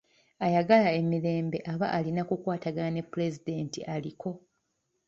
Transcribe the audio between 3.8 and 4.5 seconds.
aliko.